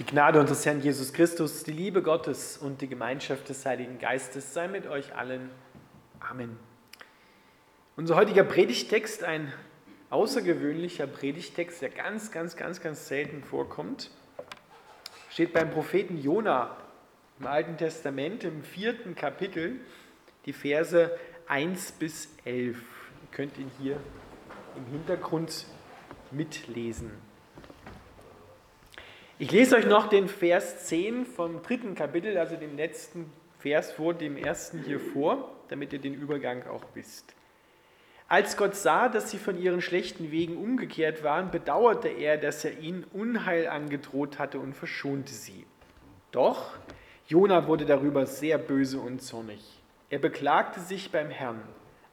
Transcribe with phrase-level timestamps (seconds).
[0.00, 4.54] Die Gnade unseres Herrn Jesus Christus, die Liebe Gottes und die Gemeinschaft des Heiligen Geistes
[4.54, 5.50] sei mit euch allen.
[6.20, 6.58] Amen.
[7.96, 9.52] Unser heutiger Predigtext, ein
[10.08, 14.10] außergewöhnlicher Predigtext, der ganz, ganz, ganz, ganz selten vorkommt,
[15.28, 16.78] steht beim Propheten Jona
[17.38, 19.80] im Alten Testament im vierten Kapitel,
[20.46, 21.10] die Verse
[21.46, 22.78] 1 bis 11.
[22.78, 22.82] Ihr
[23.32, 23.98] könnt ihn hier
[24.78, 25.66] im Hintergrund
[26.30, 27.10] mitlesen.
[29.40, 34.12] Ich lese euch noch den Vers 10 vom dritten Kapitel, also dem letzten Vers vor
[34.12, 37.34] dem ersten hier vor, damit ihr den Übergang auch wisst.
[38.28, 42.80] Als Gott sah, dass sie von ihren schlechten Wegen umgekehrt waren, bedauerte er, dass er
[42.80, 45.64] ihnen Unheil angedroht hatte und verschonte sie.
[46.32, 46.74] Doch
[47.26, 49.80] Jona wurde darüber sehr böse und zornig.
[50.10, 51.62] Er beklagte sich beim Herrn.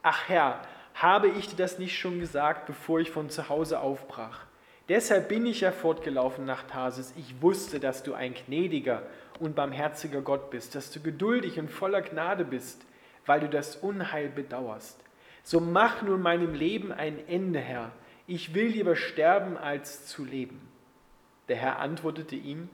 [0.02, 0.62] Ach Herr,
[0.94, 4.47] habe ich dir das nicht schon gesagt, bevor ich von zu Hause aufbrach?
[4.88, 7.12] Deshalb bin ich ja fortgelaufen nach Tarsis.
[7.16, 9.02] Ich wusste, dass du ein gnädiger
[9.38, 12.86] und barmherziger Gott bist, dass du geduldig und voller Gnade bist,
[13.26, 14.98] weil du das Unheil bedauerst.
[15.42, 17.92] So mach nun meinem Leben ein Ende, Herr.
[18.26, 20.68] Ich will lieber sterben, als zu leben.
[21.48, 22.68] Der Herr antwortete ihm,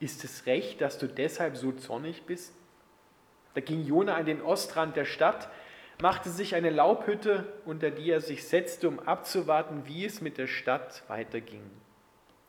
[0.00, 2.52] ist es recht, dass du deshalb so zornig bist?
[3.54, 5.48] Da ging Jona an den Ostrand der Stadt,
[6.02, 10.48] machte sich eine Laubhütte, unter die er sich setzte, um abzuwarten, wie es mit der
[10.48, 11.62] Stadt weiterging.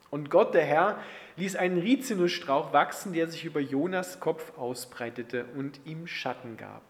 [0.09, 0.97] Und Gott, der Herr,
[1.37, 6.81] ließ einen Rizinusstrauch wachsen, der sich über Jonas Kopf ausbreitete und ihm Schatten gab.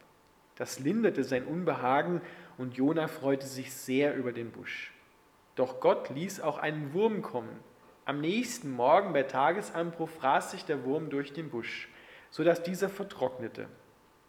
[0.56, 2.22] Das linderte sein Unbehagen
[2.58, 4.94] und Jona freute sich sehr über den Busch.
[5.56, 7.60] Doch Gott ließ auch einen Wurm kommen.
[8.06, 11.90] Am nächsten Morgen bei Tagesanbruch fraß sich der Wurm durch den Busch,
[12.32, 13.68] so dass dieser vertrocknete.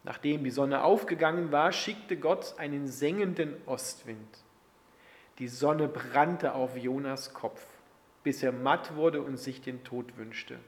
[0.04, 4.44] Nachdem die Sonne aufgegangen war, schickte Gott einen sengenden Ostwind.
[5.38, 7.64] Die Sonne brannte auf Jonas Kopf,
[8.22, 10.58] bis er matt wurde und sich den Tod wünschte.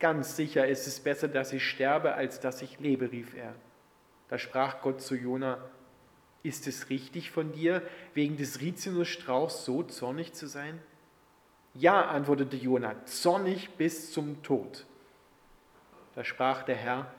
[0.00, 3.54] Ganz sicher ist es besser, dass ich sterbe, als dass ich lebe, rief er.
[4.28, 5.58] Da sprach Gott zu Jona,
[6.42, 7.82] ist es richtig von dir,
[8.14, 10.80] wegen des Rizinusstrauchs so zornig zu sein?
[11.74, 14.84] Ja, antwortete Jona, zornig bis zum Tod.
[16.16, 17.14] Da sprach der Herr,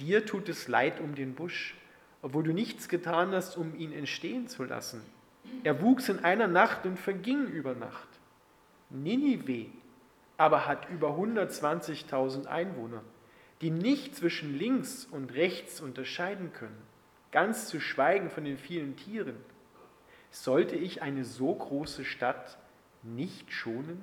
[0.00, 1.76] Dir tut es leid um den Busch,
[2.22, 5.02] obwohl du nichts getan hast, um ihn entstehen zu lassen.
[5.62, 8.08] Er wuchs in einer Nacht und verging über Nacht.
[8.90, 9.66] Ninive
[10.40, 13.02] aber hat über 120.000 Einwohner,
[13.60, 16.80] die nicht zwischen links und rechts unterscheiden können,
[17.30, 19.36] ganz zu schweigen von den vielen Tieren.
[20.30, 22.56] Sollte ich eine so große Stadt
[23.02, 24.00] nicht schonen?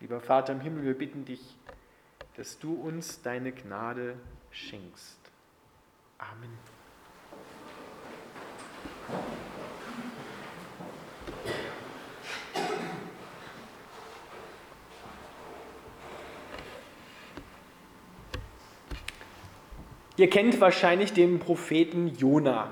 [0.00, 1.54] Lieber Vater im Himmel, wir bitten dich,
[2.36, 4.16] dass du uns deine Gnade
[4.50, 5.18] schenkst.
[6.18, 6.50] Amen.
[20.18, 22.70] Ihr kennt wahrscheinlich den Propheten Jona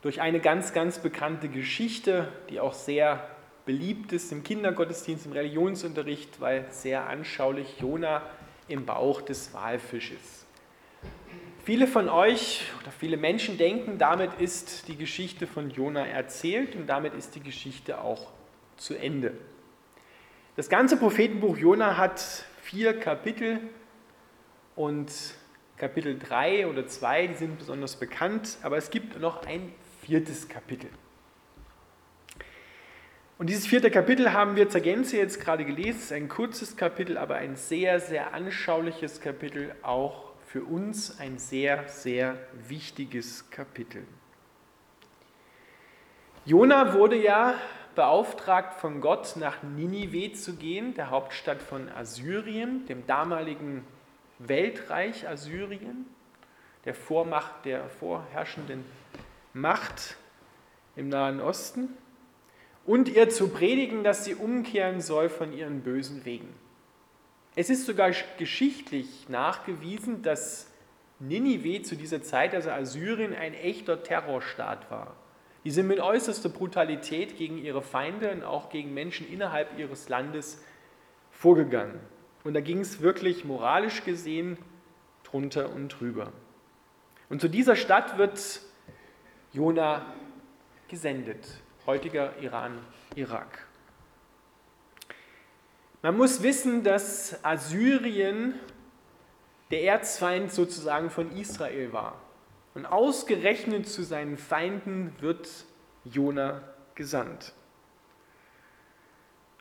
[0.00, 3.28] durch eine ganz, ganz bekannte Geschichte, die auch sehr
[3.66, 8.22] beliebt ist im Kindergottesdienst, im Religionsunterricht, weil sehr anschaulich Jona
[8.70, 10.46] im Bauch des Walfisches.
[11.64, 16.86] Viele von euch oder viele Menschen denken, damit ist die Geschichte von Jona erzählt und
[16.86, 18.32] damit ist die Geschichte auch
[18.76, 19.34] zu Ende.
[20.56, 22.20] Das ganze Prophetenbuch Jona hat
[22.62, 23.60] vier Kapitel
[24.74, 25.12] und
[25.76, 29.72] Kapitel 3 oder 2, die sind besonders bekannt, aber es gibt noch ein
[30.02, 30.90] viertes Kapitel.
[33.40, 35.96] Und dieses vierte Kapitel haben wir zur Gänze jetzt gerade gelesen.
[35.96, 41.38] Es ist ein kurzes Kapitel, aber ein sehr, sehr anschauliches Kapitel, auch für uns ein
[41.38, 42.36] sehr, sehr
[42.68, 44.06] wichtiges Kapitel.
[46.44, 47.54] Jona wurde ja
[47.94, 53.86] beauftragt von Gott, nach Ninive zu gehen, der Hauptstadt von Assyrien, dem damaligen
[54.38, 56.04] Weltreich Assyrien,
[56.84, 58.84] der Vormacht der vorherrschenden
[59.54, 60.16] Macht
[60.94, 61.96] im Nahen Osten
[62.86, 66.48] und ihr zu predigen, dass sie umkehren soll von ihren bösen Wegen.
[67.56, 70.70] Es ist sogar geschichtlich nachgewiesen, dass
[71.18, 75.16] Ninive zu dieser Zeit, also Assyrien, ein echter Terrorstaat war.
[75.64, 80.64] Die sind mit äußerster Brutalität gegen ihre Feinde und auch gegen Menschen innerhalb ihres Landes
[81.30, 82.00] vorgegangen.
[82.44, 84.56] Und da ging es wirklich moralisch gesehen
[85.24, 86.32] drunter und drüber.
[87.28, 88.60] Und zu dieser Stadt wird
[89.52, 90.06] Jona
[90.88, 91.46] gesendet
[91.86, 92.78] heutiger Iran,
[93.14, 93.66] Irak.
[96.02, 98.54] Man muss wissen, dass Assyrien
[99.70, 102.20] der Erzfeind sozusagen von Israel war.
[102.74, 105.48] Und ausgerechnet zu seinen Feinden wird
[106.04, 106.62] Jona
[106.94, 107.52] gesandt.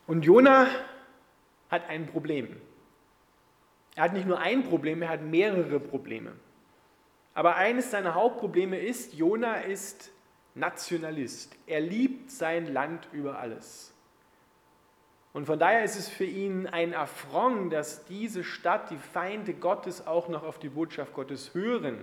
[0.08, 0.68] Und Jona
[1.70, 2.56] hat ein Problem.
[3.96, 6.32] Er hat nicht nur ein Problem, er hat mehrere Probleme.
[7.34, 10.12] Aber eines seiner Hauptprobleme ist, Jona ist
[10.60, 11.56] Nationalist.
[11.66, 13.94] Er liebt sein Land über alles.
[15.32, 20.06] Und von daher ist es für ihn ein Affront, dass diese Stadt, die Feinde Gottes,
[20.08, 22.00] auch noch auf die Botschaft Gottes hören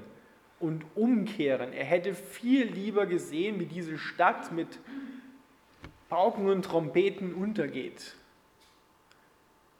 [0.60, 1.72] und umkehren.
[1.72, 4.78] Er hätte viel lieber gesehen, wie diese Stadt mit
[6.08, 8.14] Pauken und Trompeten untergeht.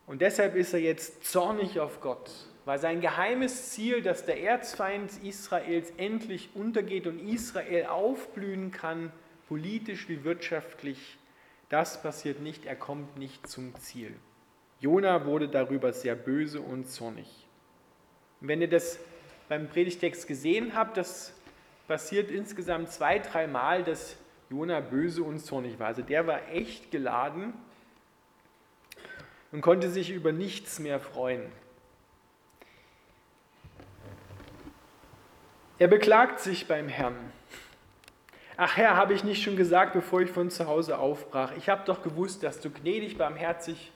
[0.07, 2.31] Und deshalb ist er jetzt zornig auf Gott,
[2.67, 9.13] weil sein geheimes Ziel, dass der Erzfeind Israels endlich untergeht und Israel aufblühen kann,
[9.49, 11.17] politisch wie wirtschaftlich,
[11.69, 14.13] das passiert nicht, er kommt nicht zum Ziel.
[14.81, 17.47] Jona wurde darüber sehr böse und zornig.
[18.41, 18.99] wenn ihr das
[19.49, 21.33] beim Predigtext gesehen habt, das
[21.87, 24.17] passiert insgesamt zwei, dreimal, dass
[24.51, 25.87] Jona böse und zornig war.
[25.87, 27.55] Also der war echt geladen
[29.53, 31.43] und konnte sich über nichts mehr freuen.
[35.79, 37.17] Er beklagt sich beim Herrn.
[38.57, 41.85] Ach Herr, habe ich nicht schon gesagt, bevor ich von zu Hause aufbrach, ich habe
[41.85, 43.93] doch gewusst, dass du gnädig, barmherzig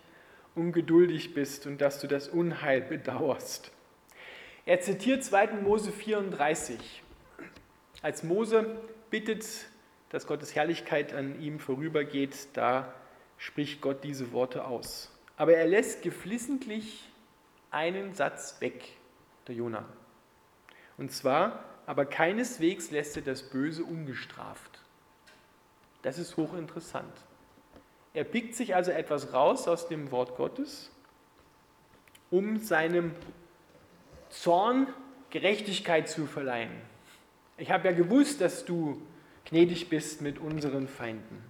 [0.55, 3.73] und geduldig bist und dass du das Unheil bedauerst.
[4.67, 5.63] Er zitiert 2.
[5.63, 7.03] Mose 34.
[8.03, 8.77] Als Mose
[9.09, 9.47] bittet,
[10.11, 12.93] dass Gottes Herrlichkeit an ihm vorübergeht, da
[13.39, 15.11] spricht Gott diese Worte aus.
[15.39, 17.09] Aber er lässt geflissentlich
[17.71, 18.85] einen Satz weg,
[19.49, 19.87] der Jonah.
[20.99, 24.79] Und zwar, aber keineswegs lässt er das Böse ungestraft.
[26.03, 27.13] Das ist hochinteressant.
[28.15, 30.93] Er pickt sich also etwas raus aus dem Wort Gottes,
[32.31, 33.11] um seinem
[34.29, 34.87] Zorn
[35.31, 36.71] Gerechtigkeit zu verleihen.
[37.59, 39.03] Ich habe ja gewusst, dass du
[39.47, 41.43] gnädig bist mit unseren Feinden.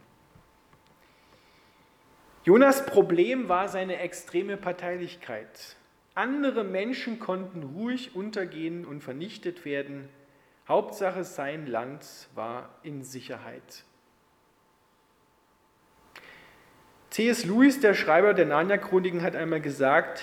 [2.45, 5.77] Jonas Problem war seine extreme Parteilichkeit.
[6.15, 10.09] Andere Menschen konnten ruhig untergehen und vernichtet werden.
[10.71, 12.07] Hauptsache sein Land
[12.37, 13.83] war in Sicherheit.
[17.11, 17.45] C.S.
[17.45, 20.23] Lewis, der Schreiber der Narnia-Chroniken, hat einmal gesagt,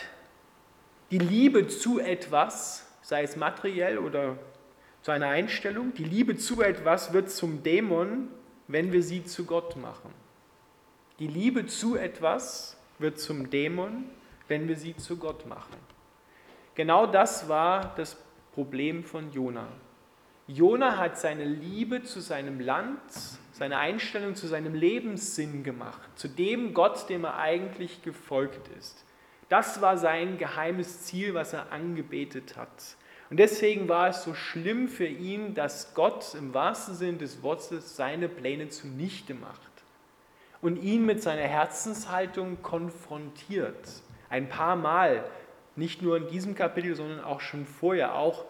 [1.12, 4.38] die Liebe zu etwas, sei es materiell oder
[5.02, 8.30] zu einer Einstellung, die Liebe zu etwas wird zum Dämon,
[8.70, 10.14] wenn wir sie zu Gott machen.
[11.20, 14.06] Die Liebe zu etwas wird zum Dämon,
[14.48, 15.76] wenn wir sie zu Gott machen.
[16.76, 18.16] Genau das war das
[18.54, 19.68] Problem von Jona.
[20.48, 23.02] Jona hat seine Liebe zu seinem Land,
[23.52, 29.04] seine Einstellung zu seinem Lebenssinn gemacht, zu dem Gott, dem er eigentlich gefolgt ist.
[29.50, 32.96] Das war sein geheimes Ziel, was er angebetet hat.
[33.30, 37.98] Und deswegen war es so schlimm für ihn, dass Gott im wahrsten Sinn des Wortes
[37.98, 39.60] seine Pläne zunichte macht
[40.62, 44.02] und ihn mit seiner Herzenshaltung konfrontiert.
[44.30, 45.26] Ein paar Mal,
[45.76, 48.16] nicht nur in diesem Kapitel, sondern auch schon vorher.
[48.16, 48.46] Auch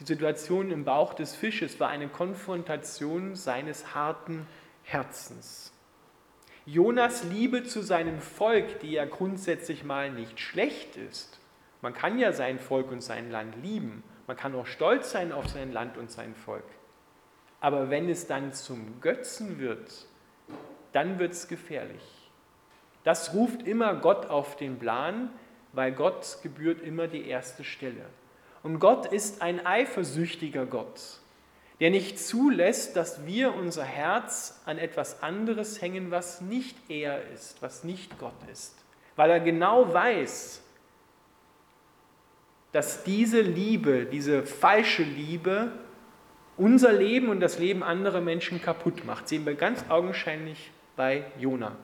[0.00, 4.46] die Situation im Bauch des Fisches war eine Konfrontation seines harten
[4.82, 5.74] Herzens.
[6.64, 11.38] Jonas Liebe zu seinem Volk, die ja grundsätzlich mal nicht schlecht ist.
[11.82, 14.02] Man kann ja sein Volk und sein Land lieben.
[14.26, 16.64] Man kann auch stolz sein auf sein Land und sein Volk.
[17.60, 20.06] Aber wenn es dann zum Götzen wird,
[20.92, 22.30] dann wird es gefährlich.
[23.04, 25.30] Das ruft immer Gott auf den Plan,
[25.72, 28.06] weil Gott gebührt immer die erste Stelle.
[28.62, 31.20] Und Gott ist ein eifersüchtiger Gott
[31.80, 37.62] der nicht zulässt, dass wir unser Herz an etwas anderes hängen, was nicht er ist,
[37.62, 38.76] was nicht Gott ist.
[39.16, 40.62] Weil er genau weiß,
[42.72, 45.72] dass diese Liebe, diese falsche Liebe,
[46.58, 49.28] unser Leben und das Leben anderer Menschen kaputt macht.
[49.28, 51.76] Sehen wir ganz augenscheinlich bei Jona.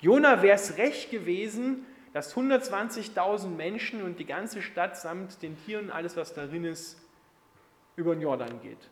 [0.00, 5.90] Jona wäre es recht gewesen, dass 120.000 Menschen und die ganze Stadt samt den Tieren
[5.90, 7.00] alles, was darin ist,
[7.96, 8.90] über den Jordan geht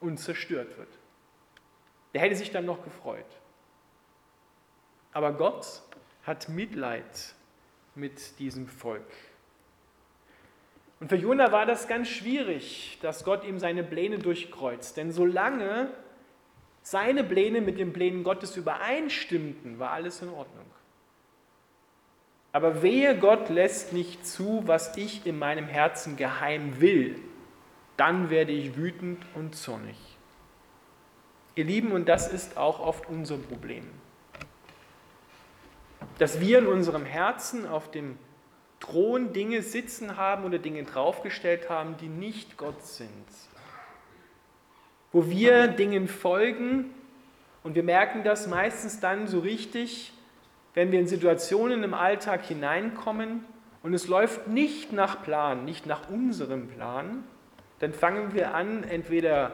[0.00, 0.88] und zerstört wird.
[2.14, 3.26] Der hätte sich dann noch gefreut.
[5.12, 5.82] Aber Gott
[6.24, 7.34] hat Mitleid
[7.94, 9.06] mit diesem Volk.
[11.00, 14.96] Und für Jona war das ganz schwierig, dass Gott ihm seine Pläne durchkreuzt.
[14.96, 15.90] Denn solange
[16.82, 20.66] seine Pläne mit den Plänen Gottes übereinstimmten, war alles in Ordnung.
[22.52, 27.16] Aber wehe, Gott lässt nicht zu, was ich in meinem Herzen geheim will
[27.98, 29.96] dann werde ich wütend und zornig.
[31.56, 33.84] Ihr Lieben, und das ist auch oft unser Problem,
[36.18, 38.16] dass wir in unserem Herzen auf dem
[38.78, 43.26] Thron Dinge sitzen haben oder Dinge draufgestellt haben, die nicht Gott sind.
[45.10, 46.94] Wo wir Dingen folgen
[47.64, 50.12] und wir merken das meistens dann so richtig,
[50.78, 53.44] wenn wir in Situationen im Alltag hineinkommen
[53.82, 57.24] und es läuft nicht nach Plan, nicht nach unserem Plan,
[57.80, 59.50] dann fangen wir an, entweder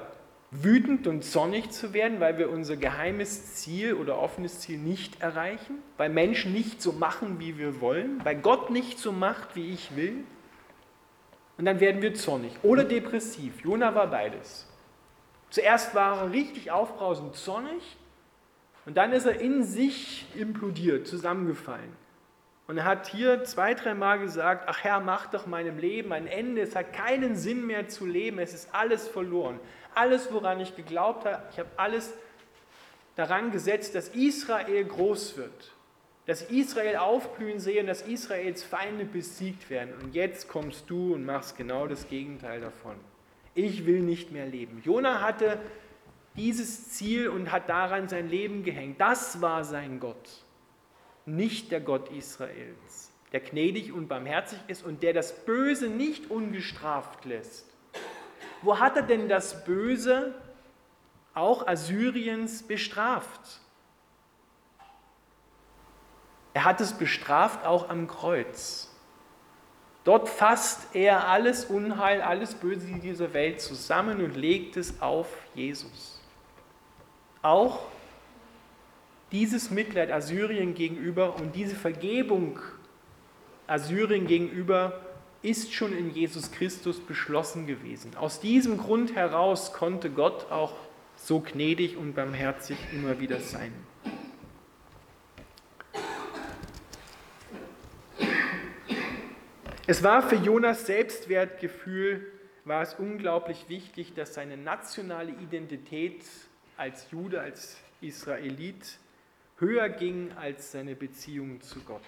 [0.51, 5.79] wütend und zornig zu werden, weil wir unser geheimes Ziel oder offenes Ziel nicht erreichen,
[5.97, 9.97] weil Menschen nicht so machen, wie wir wollen, weil Gott nicht so macht, wie ich
[9.97, 10.25] will.
[11.57, 13.65] Und dann werden wir zornig oder depressiv.
[13.65, 14.69] Jona war beides.
[15.49, 17.97] Zuerst war er richtig aufbrausend zornig
[18.87, 22.05] und dann ist er in sich implodiert, zusammengefallen.
[22.67, 26.63] Und er hat hier zwei, dreimal gesagt, ach Herr, mach doch meinem Leben ein Ende,
[26.63, 29.61] es hat keinen Sinn mehr zu leben, es ist alles verloren.
[29.95, 32.15] Alles, woran ich geglaubt habe, ich habe alles
[33.17, 35.73] daran gesetzt, dass Israel groß wird,
[36.27, 39.93] dass Israel aufblühen sehe und dass Israels Feinde besiegt werden.
[40.03, 42.97] Und jetzt kommst du und machst genau das Gegenteil davon.
[43.55, 44.81] Ich will nicht mehr leben.
[44.85, 45.59] Jona hatte
[46.37, 49.01] dieses Ziel und hat daran sein Leben gehängt.
[49.01, 50.29] Das war sein Gott,
[51.27, 57.25] nicht der Gott Israels, der gnädig und barmherzig ist und der das Böse nicht ungestraft
[57.25, 57.67] lässt.
[58.63, 60.35] Wo hat er denn das Böse,
[61.35, 63.61] auch Assyriens, bestraft?
[66.55, 68.91] Er hat es bestraft auch am Kreuz.
[70.05, 75.29] Dort fasst er alles Unheil, alles Böse in dieser Welt zusammen und legt es auf
[75.55, 76.24] Jesus.
[77.45, 77.81] Auch
[79.31, 82.59] dieses Mitleid Assyrien gegenüber und diese Vergebung
[83.67, 85.03] Assyrien gegenüber
[85.43, 88.17] ist schon in Jesus Christus beschlossen gewesen.
[88.17, 90.73] Aus diesem Grund heraus konnte Gott auch
[91.17, 93.75] so gnädig und barmherzig immer wieder sein.
[99.87, 102.27] Es war für Jonas Selbstwertgefühl,
[102.65, 106.25] war es unglaublich wichtig, dass seine nationale Identität
[106.77, 108.99] als Jude, als Israelit
[109.59, 112.03] höher ging als seine Beziehung zu Gott.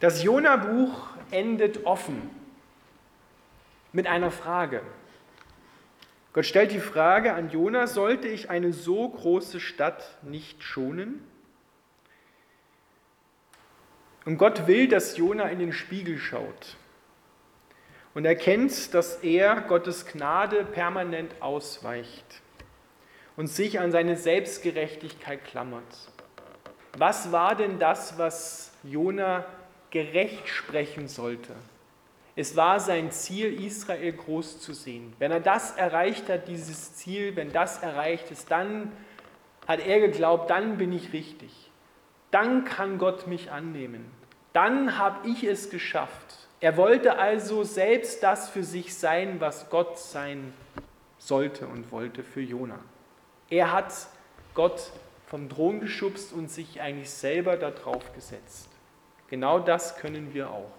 [0.00, 2.30] Das Jona-Buch endet offen
[3.92, 4.82] mit einer Frage.
[6.32, 11.22] Gott stellt die Frage an Jona, sollte ich eine so große Stadt nicht schonen?
[14.24, 16.76] Und Gott will, dass Jona in den Spiegel schaut
[18.14, 22.42] und erkennt, dass er Gottes Gnade permanent ausweicht
[23.36, 26.10] und sich an seine Selbstgerechtigkeit klammert.
[26.98, 29.44] Was war denn das, was Jona
[29.90, 31.54] gerecht sprechen sollte.
[32.36, 35.12] Es war sein Ziel, Israel groß zu sehen.
[35.18, 38.92] Wenn er das erreicht hat, dieses Ziel, wenn das erreicht ist, dann
[39.66, 41.70] hat er geglaubt, dann bin ich richtig.
[42.30, 44.10] Dann kann Gott mich annehmen.
[44.52, 46.48] Dann habe ich es geschafft.
[46.60, 50.52] Er wollte also selbst das für sich sein, was Gott sein
[51.18, 52.78] sollte und wollte für Jona.
[53.48, 53.92] Er hat
[54.54, 54.92] Gott
[55.26, 58.68] vom Thron geschubst und sich eigentlich selber darauf gesetzt.
[59.28, 60.72] Genau das können wir auch.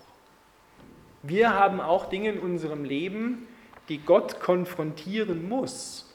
[1.23, 3.47] Wir haben auch Dinge in unserem Leben,
[3.89, 6.13] die Gott konfrontieren muss,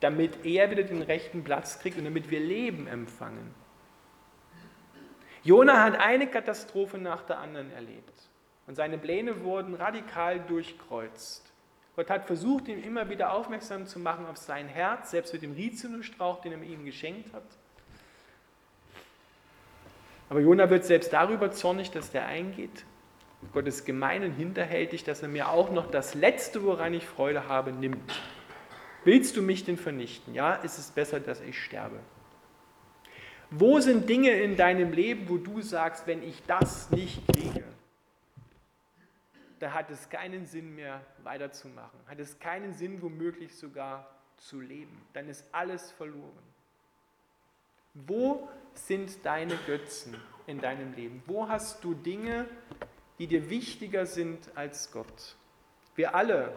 [0.00, 3.54] damit er wieder den rechten Platz kriegt und damit wir Leben empfangen.
[5.44, 8.14] Jona hat eine Katastrophe nach der anderen erlebt
[8.66, 11.52] und seine Pläne wurden radikal durchkreuzt.
[11.96, 15.52] Gott hat versucht, ihn immer wieder aufmerksam zu machen auf sein Herz, selbst mit dem
[15.52, 17.44] Rizinusstrauch, den er ihm geschenkt hat.
[20.30, 22.84] Aber Jona wird selbst darüber zornig, dass der eingeht.
[23.52, 27.46] Gott ist gemein und hinterhältig, dass er mir auch noch das Letzte, woran ich Freude
[27.48, 28.20] habe, nimmt.
[29.04, 30.34] Willst du mich denn vernichten?
[30.34, 32.00] Ja, ist es besser, dass ich sterbe.
[33.56, 37.62] Wo sind Dinge in deinem Leben, wo du sagst, wenn ich das nicht kriege,
[39.60, 45.00] da hat es keinen Sinn mehr weiterzumachen, hat es keinen Sinn, womöglich sogar zu leben.
[45.12, 46.42] Dann ist alles verloren.
[47.94, 50.16] Wo sind deine Götzen
[50.48, 51.22] in deinem Leben?
[51.26, 52.46] Wo hast du Dinge,
[53.20, 55.36] die dir wichtiger sind als Gott?
[55.94, 56.52] Wir alle,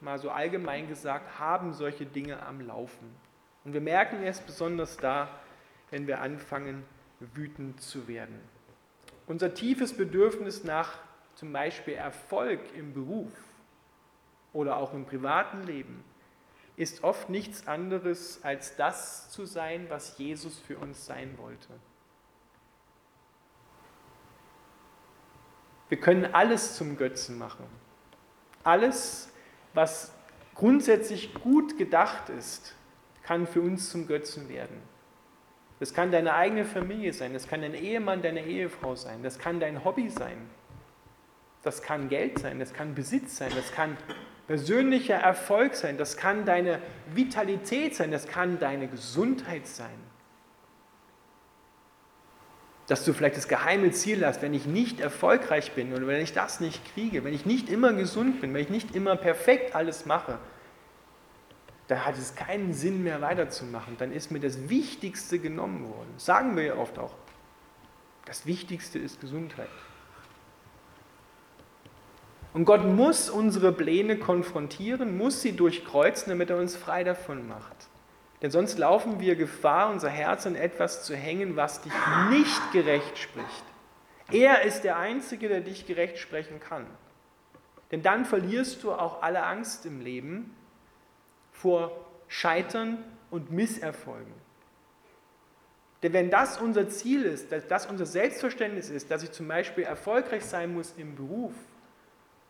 [0.00, 3.14] mal so allgemein gesagt, haben solche Dinge am Laufen.
[3.64, 5.28] Und wir merken es besonders da,
[5.90, 6.84] wenn wir anfangen,
[7.18, 8.40] wütend zu werden.
[9.26, 10.98] Unser tiefes Bedürfnis nach
[11.34, 13.32] zum Beispiel Erfolg im Beruf
[14.52, 16.04] oder auch im privaten Leben
[16.76, 21.68] ist oft nichts anderes als das zu sein, was Jesus für uns sein wollte.
[25.90, 27.66] Wir können alles zum Götzen machen.
[28.62, 29.28] Alles,
[29.74, 30.14] was
[30.54, 32.74] grundsätzlich gut gedacht ist,
[33.24, 34.89] kann für uns zum Götzen werden.
[35.80, 39.60] Das kann deine eigene Familie sein, das kann dein Ehemann, deine Ehefrau sein, das kann
[39.60, 40.36] dein Hobby sein,
[41.62, 43.96] das kann Geld sein, das kann Besitz sein, das kann
[44.46, 46.80] persönlicher Erfolg sein, das kann deine
[47.14, 49.88] Vitalität sein, das kann deine Gesundheit sein.
[52.86, 56.34] Dass du vielleicht das geheime Ziel hast, wenn ich nicht erfolgreich bin oder wenn ich
[56.34, 60.04] das nicht kriege, wenn ich nicht immer gesund bin, wenn ich nicht immer perfekt alles
[60.04, 60.38] mache,
[61.90, 63.96] dann hat es keinen Sinn mehr weiterzumachen.
[63.98, 66.10] Dann ist mir das Wichtigste genommen worden.
[66.14, 67.14] Das sagen wir ja oft auch.
[68.26, 69.68] Das Wichtigste ist Gesundheit.
[72.52, 77.88] Und Gott muss unsere Pläne konfrontieren, muss sie durchkreuzen, damit er uns frei davon macht.
[78.40, 81.92] Denn sonst laufen wir Gefahr, unser Herz an etwas zu hängen, was dich
[82.30, 83.64] nicht gerecht spricht.
[84.30, 86.86] Er ist der Einzige, der dich gerecht sprechen kann.
[87.90, 90.54] Denn dann verlierst du auch alle Angst im Leben
[91.60, 91.92] vor
[92.28, 94.32] Scheitern und Misserfolgen.
[96.02, 99.84] Denn wenn das unser Ziel ist, dass das unser Selbstverständnis ist, dass ich zum Beispiel
[99.84, 101.52] erfolgreich sein muss im Beruf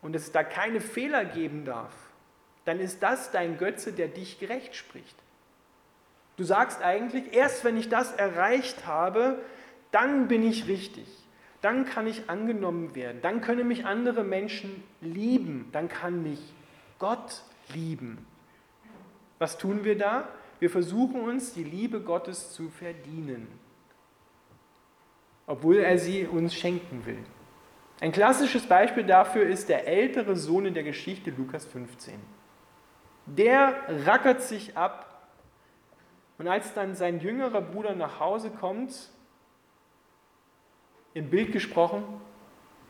[0.02, 1.92] und es da keine Fehler geben darf,
[2.64, 5.16] dann ist das dein Götze, der dich gerecht spricht.
[6.36, 9.40] Du sagst eigentlich, erst wenn ich das erreicht habe,
[9.90, 11.06] dann bin ich richtig.
[11.60, 13.20] Dann kann ich angenommen werden.
[13.20, 15.68] Dann können mich andere Menschen lieben.
[15.72, 16.40] Dann kann mich
[16.98, 17.42] Gott
[17.74, 18.24] lieben.
[19.40, 20.28] Was tun wir da?
[20.58, 23.48] Wir versuchen uns die Liebe Gottes zu verdienen,
[25.46, 27.24] obwohl er sie uns schenken will.
[28.00, 32.20] Ein klassisches Beispiel dafür ist der ältere Sohn in der Geschichte Lukas 15.
[33.24, 35.26] Der rackert sich ab
[36.36, 39.10] und als dann sein jüngerer Bruder nach Hause kommt,
[41.14, 42.04] im Bild gesprochen,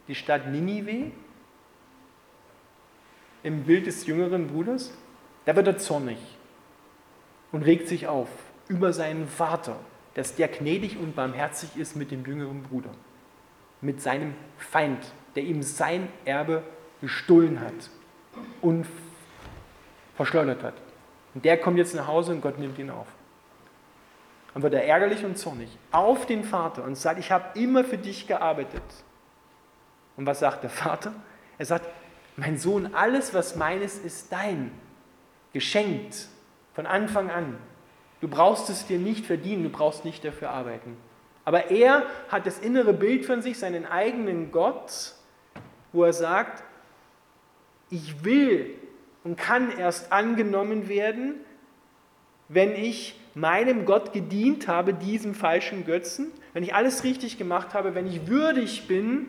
[0.09, 1.12] die Stadt Ninive,
[3.45, 4.92] im Bild des jüngeren Bruders,
[5.45, 6.19] da wird er zornig
[7.52, 8.28] und regt sich auf
[8.69, 9.76] über seinen Vater,
[10.14, 12.90] dass der gnädig und barmherzig ist mit dem jüngeren Bruder,
[13.80, 16.62] mit seinem Feind, der ihm sein Erbe
[17.00, 17.90] gestohlen hat
[18.61, 18.87] und
[20.16, 20.75] verschleudert hat.
[21.35, 23.07] Und der kommt jetzt nach Hause und Gott nimmt ihn auf.
[24.52, 27.99] Dann wird er ärgerlich und zornig auf den Vater und sagt, ich habe immer für
[27.99, 28.83] dich gearbeitet.
[30.17, 31.13] Und was sagt der Vater?
[31.56, 31.86] Er sagt,
[32.36, 34.73] mein Sohn, alles, was meines, ist dein,
[35.52, 36.28] geschenkt
[36.75, 37.56] von Anfang an.
[38.21, 40.97] Du brauchst es dir nicht verdienen, du brauchst nicht dafür arbeiten.
[41.45, 45.15] Aber er hat das innere Bild von sich, seinen eigenen Gott,
[45.93, 46.63] wo er sagt,
[47.91, 48.75] ich will
[49.25, 51.35] und kann erst angenommen werden,
[52.49, 57.95] wenn ich meinem Gott gedient habe, diesem falschen Götzen, wenn ich alles richtig gemacht habe,
[57.95, 59.28] wenn ich würdig bin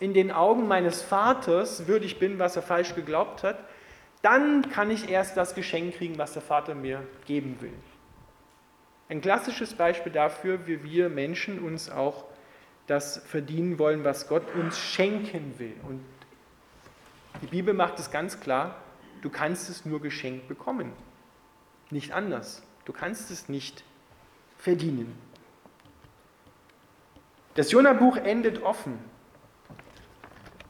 [0.00, 3.58] in den Augen meines Vaters, würdig bin, was er falsch geglaubt hat,
[4.22, 7.72] dann kann ich erst das Geschenk kriegen, was der Vater mir geben will.
[9.08, 12.24] Ein klassisches Beispiel dafür, wie wir Menschen uns auch
[12.86, 15.74] das verdienen wollen, was Gott uns schenken will.
[15.88, 16.04] Und
[17.42, 18.76] die Bibel macht es ganz klar,
[19.22, 20.92] du kannst es nur geschenkt bekommen,
[21.90, 22.62] nicht anders.
[22.84, 23.84] Du kannst es nicht
[24.58, 25.16] verdienen.
[27.54, 28.98] Das Jona-Buch endet offen.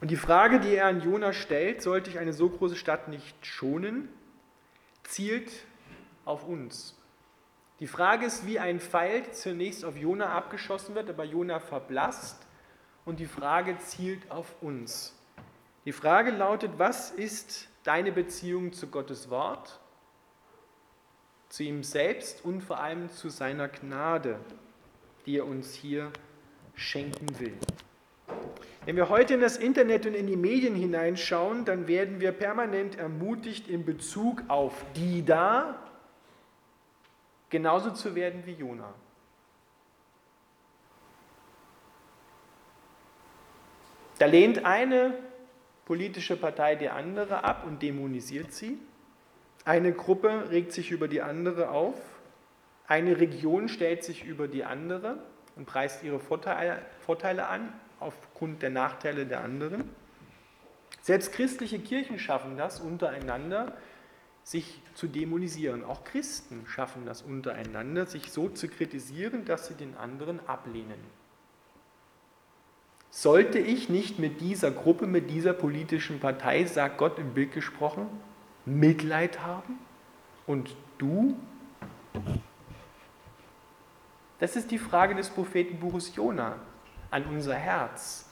[0.03, 3.45] Und die Frage, die er an Jona stellt, sollte ich eine so große Stadt nicht
[3.45, 4.09] schonen,
[5.05, 5.49] zielt
[6.25, 6.99] auf uns.
[7.79, 12.45] Die Frage ist, wie ein Pfeil zunächst auf Jona abgeschossen wird, aber Jona verblasst
[13.05, 15.17] und die Frage zielt auf uns.
[15.85, 19.79] Die Frage lautet, was ist deine Beziehung zu Gottes Wort
[21.47, 24.37] zu ihm selbst und vor allem zu seiner Gnade,
[25.25, 26.11] die er uns hier
[26.75, 27.57] schenken will.
[28.85, 32.97] Wenn wir heute in das Internet und in die Medien hineinschauen, dann werden wir permanent
[32.97, 35.79] ermutigt, in Bezug auf die da
[37.49, 38.93] genauso zu werden wie Jona.
[44.19, 45.17] Da lehnt eine
[45.85, 48.77] politische Partei die andere ab und dämonisiert sie.
[49.63, 51.95] Eine Gruppe regt sich über die andere auf,
[52.87, 55.23] eine Region stellt sich über die andere
[55.55, 59.89] und preist ihre Vorteile, Vorteile an aufgrund der Nachteile der anderen.
[61.01, 63.75] Selbst christliche Kirchen schaffen das untereinander,
[64.43, 65.83] sich zu dämonisieren.
[65.83, 70.99] Auch Christen schaffen das untereinander, sich so zu kritisieren, dass sie den anderen ablehnen.
[73.09, 78.07] Sollte ich nicht mit dieser Gruppe, mit dieser politischen Partei, sagt Gott im Bild gesprochen,
[78.65, 79.77] Mitleid haben?
[80.47, 81.37] Und du?
[84.39, 86.57] Das ist die Frage des Prophetenbuches Jona
[87.13, 88.29] an unser Herz.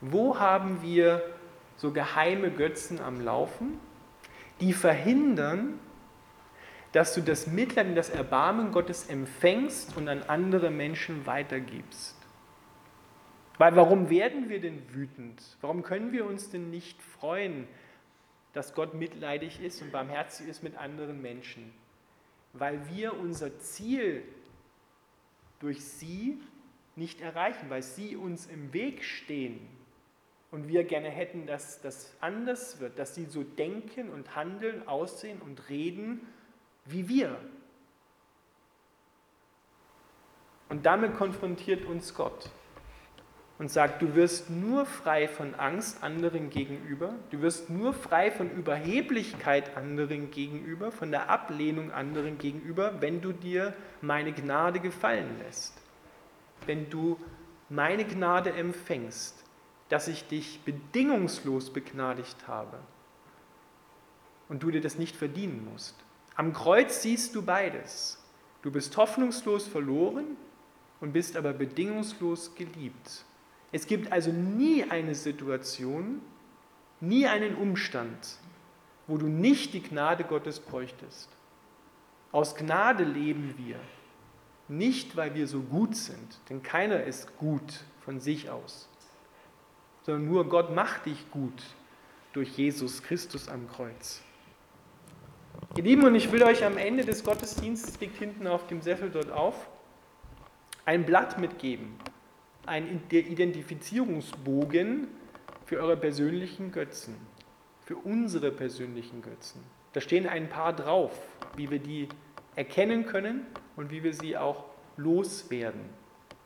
[0.00, 1.22] Wo haben wir
[1.76, 3.78] so geheime Götzen am Laufen,
[4.60, 5.78] die verhindern,
[6.92, 12.16] dass du das Mitleid und das Erbarmen Gottes empfängst und an andere Menschen weitergibst?
[13.58, 15.42] Weil warum werden wir denn wütend?
[15.60, 17.68] Warum können wir uns denn nicht freuen,
[18.52, 21.72] dass Gott mitleidig ist und barmherzig ist mit anderen Menschen,
[22.52, 24.22] weil wir unser Ziel
[25.60, 26.38] durch sie
[26.96, 29.60] nicht erreichen, weil sie uns im Weg stehen
[30.50, 35.40] und wir gerne hätten, dass das anders wird, dass sie so denken und handeln, aussehen
[35.40, 36.26] und reden
[36.84, 37.36] wie wir.
[40.68, 42.50] Und damit konfrontiert uns Gott
[43.58, 48.50] und sagt, du wirst nur frei von Angst anderen gegenüber, du wirst nur frei von
[48.50, 55.80] Überheblichkeit anderen gegenüber, von der Ablehnung anderen gegenüber, wenn du dir meine Gnade gefallen lässt,
[56.66, 57.18] wenn du
[57.68, 59.44] meine Gnade empfängst,
[59.88, 62.78] dass ich dich bedingungslos begnadigt habe
[64.48, 65.94] und du dir das nicht verdienen musst.
[66.36, 68.22] Am Kreuz siehst du beides.
[68.62, 70.36] Du bist hoffnungslos verloren
[71.00, 73.24] und bist aber bedingungslos geliebt.
[73.72, 76.20] Es gibt also nie eine Situation,
[77.00, 78.38] nie einen Umstand,
[79.06, 81.28] wo du nicht die Gnade Gottes bräuchtest.
[82.32, 83.76] Aus Gnade leben wir,
[84.68, 88.88] nicht weil wir so gut sind, denn keiner ist gut von sich aus,
[90.02, 91.62] sondern nur Gott macht dich gut
[92.32, 94.22] durch Jesus Christus am Kreuz.
[95.76, 99.10] Ihr Lieben, und ich will euch am Ende des Gottesdienstes, liegt hinten auf dem Sessel
[99.10, 99.68] dort auf,
[100.84, 101.96] ein Blatt mitgeben
[102.66, 105.08] ein Identifizierungsbogen
[105.66, 107.16] für eure persönlichen Götzen,
[107.84, 109.62] für unsere persönlichen Götzen.
[109.92, 111.12] Da stehen ein paar drauf,
[111.56, 112.08] wie wir die
[112.56, 114.64] erkennen können und wie wir sie auch
[114.96, 115.80] loswerden.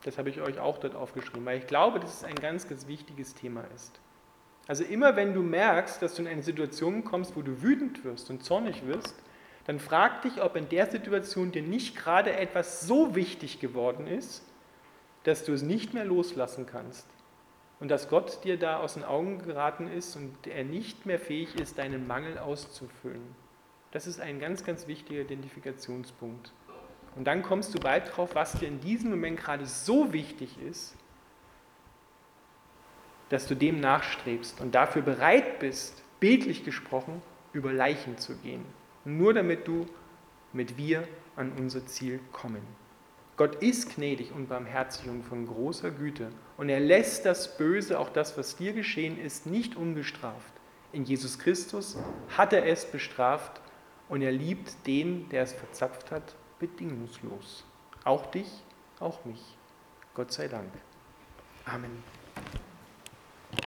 [0.05, 2.87] Das habe ich euch auch dort aufgeschrieben, weil ich glaube, dass es ein ganz, ganz
[2.87, 4.01] wichtiges Thema ist.
[4.67, 8.31] Also immer wenn du merkst, dass du in eine Situation kommst, wo du wütend wirst
[8.31, 9.15] und zornig wirst,
[9.65, 14.45] dann frag dich, ob in der Situation dir nicht gerade etwas so wichtig geworden ist,
[15.25, 17.07] dass du es nicht mehr loslassen kannst
[17.81, 21.59] und dass Gott dir da aus den Augen geraten ist und er nicht mehr fähig
[21.61, 23.35] ist, deinen Mangel auszufüllen.
[23.91, 26.53] Das ist ein ganz, ganz wichtiger Identifikationspunkt.
[27.17, 30.95] Und dann kommst du bald drauf, was dir in diesem Moment gerade so wichtig ist,
[33.29, 38.65] dass du dem nachstrebst und dafür bereit bist, bildlich gesprochen, über Leichen zu gehen.
[39.05, 39.87] Nur damit du
[40.53, 42.63] mit wir an unser Ziel kommen.
[43.37, 46.31] Gott ist gnädig und barmherzig und von großer Güte.
[46.57, 50.53] Und er lässt das Böse, auch das, was dir geschehen ist, nicht ungestraft.
[50.93, 51.97] In Jesus Christus
[52.37, 53.61] hat er es bestraft
[54.09, 57.65] und er liebt den, der es verzapft hat, bedingungslos.
[58.05, 58.49] Auch dich,
[59.01, 59.57] auch mich.
[60.15, 60.71] Gott sei Dank.
[61.65, 62.03] Amen.